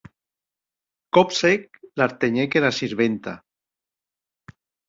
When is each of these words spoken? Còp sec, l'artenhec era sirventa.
Còp 1.17 1.35
sec, 1.41 1.79
l'artenhec 2.01 2.59
era 2.63 2.75
sirventa. 2.79 3.37